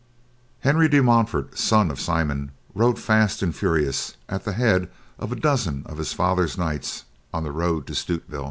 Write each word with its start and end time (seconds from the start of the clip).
Henry 0.61 0.89
de 0.89 1.03
Montfort, 1.03 1.55
son 1.59 1.91
of 1.91 1.99
Simon, 1.99 2.49
rode 2.73 2.97
fast 2.97 3.43
and 3.43 3.55
furious 3.55 4.17
at 4.27 4.45
the 4.45 4.53
head 4.53 4.89
of 5.19 5.31
a 5.31 5.35
dozen 5.35 5.83
of 5.85 5.99
his 5.99 6.11
father's 6.11 6.57
knights 6.57 7.05
on 7.31 7.43
the 7.43 7.51
road 7.51 7.85
to 7.85 7.93
Stutevill. 7.93 8.39